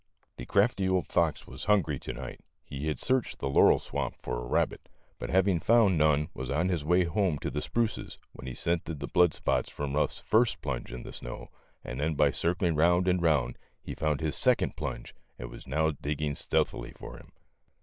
The 0.37 0.47
crafty 0.47 0.89
old 0.89 1.05
fox 1.05 1.45
was 1.45 1.65
hungry 1.65 1.99
to 1.99 2.11
night. 2.11 2.39
He 2.63 2.87
had 2.87 2.97
searched 2.97 3.37
the 3.37 3.47
laurel 3.47 3.77
swamp 3.79 4.15
for 4.19 4.39
a 4.41 4.47
rabbit, 4.47 4.89
122 5.19 5.23
THE 5.23 5.53
LITTLE 5.53 5.59
FORESTERS. 5.59 5.93
but 5.93 5.93
having 5.93 5.95
found 5.95 5.97
none 5.99 6.29
was 6.33 6.49
on 6.49 6.69
his 6.69 6.83
way 6.83 7.03
home 7.03 7.37
to 7.37 7.51
the 7.51 7.61
spruces, 7.61 8.17
when 8.31 8.47
he 8.47 8.55
scented 8.55 8.99
the 8.99 9.05
blood 9.05 9.35
spots 9.35 9.69
from 9.69 9.93
Euff 9.95 10.13
's 10.13 10.19
first 10.21 10.59
plunge 10.63 10.91
in 10.91 11.03
the 11.03 11.13
snow, 11.13 11.49
and 11.83 11.99
then 11.99 12.15
by 12.15 12.31
circling 12.31 12.73
round 12.73 13.07
and 13.07 13.21
round, 13.21 13.59
he 13.83 13.93
found 13.93 14.21
his 14.21 14.35
second 14.35 14.75
plunge 14.75 15.13
and 15.37 15.51
was 15.51 15.67
now 15.67 15.91
digging 15.91 16.33
stealthily 16.33 16.93
for 16.93 17.17
him. 17.17 17.31